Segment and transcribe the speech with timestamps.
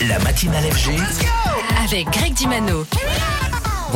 [0.00, 0.92] La matinale FG.
[1.82, 2.84] Avec Greg Dimano.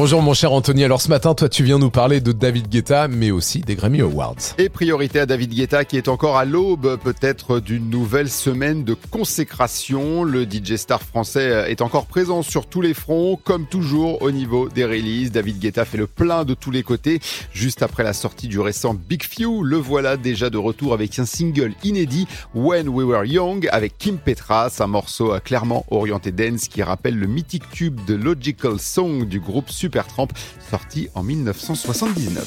[0.00, 3.06] Bonjour mon cher Anthony, alors ce matin toi tu viens nous parler de David Guetta
[3.06, 4.54] mais aussi des Grammy Awards.
[4.56, 8.94] Et priorité à David Guetta qui est encore à l'aube peut-être d'une nouvelle semaine de
[8.94, 10.24] consécration.
[10.24, 14.70] Le DJ star français est encore présent sur tous les fronts, comme toujours au niveau
[14.70, 15.32] des releases.
[15.32, 17.20] David Guetta fait le plein de tous les côtés.
[17.52, 21.26] Juste après la sortie du récent Big Few, le voilà déjà de retour avec un
[21.26, 26.82] single inédit, When We Were Young, avec Kim Petras, un morceau clairement orienté dance qui
[26.82, 30.30] rappelle le mythique tube de Logical Song du groupe Supertramp,
[30.70, 32.46] sorti en 1979.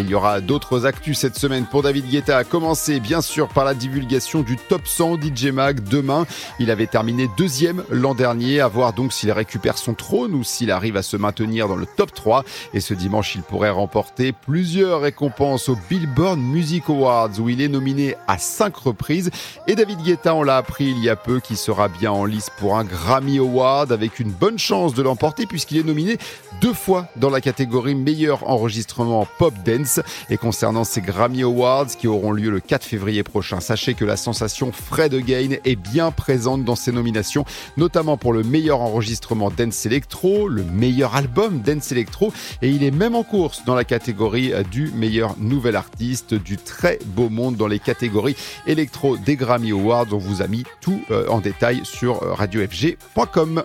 [0.00, 3.66] Il y aura d'autres actus cette semaine pour David Guetta, à commencer bien sûr par
[3.66, 6.26] la divulgation du top 100 DJ Mag demain.
[6.58, 10.70] Il avait terminé deuxième l'an dernier, à voir donc s'il récupère son trône ou s'il
[10.70, 12.44] arrive à se maintenir dans le top 3.
[12.72, 17.68] Et ce dimanche, il pourrait remporter plusieurs récompenses au Billboard Music Awards où il est
[17.68, 19.30] nominé à cinq reprises.
[19.66, 22.50] Et David Guetta, on l'a appris il y a peu, qui sera bien en lice
[22.58, 26.16] pour un Grammy Award avec une bonne chance de l'emporter puisqu'il est nominé
[26.62, 29.89] deux fois dans la catégorie meilleur enregistrement pop dance.
[30.28, 34.16] Et concernant ces Grammy Awards qui auront lieu le 4 février prochain, sachez que la
[34.16, 37.44] sensation Fred Again est bien présente dans ces nominations,
[37.76, 42.90] notamment pour le meilleur enregistrement dance electro, le meilleur album dance electro, et il est
[42.90, 47.66] même en course dans la catégorie du meilleur nouvel artiste, du très beau monde dans
[47.66, 50.06] les catégories électro des Grammy Awards.
[50.12, 53.62] On vous a mis tout euh, en détail sur radiofg.com.